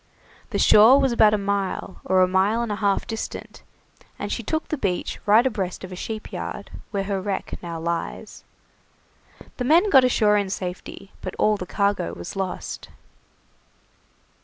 [0.49, 3.61] The shore was about a mile, or a mile and a half distant,
[4.17, 7.79] and she took the beach right abreast of a sheep yard, where her wreck now
[7.79, 8.43] lies.
[9.57, 12.89] The men got ashore in safety, but all the cargo was lost.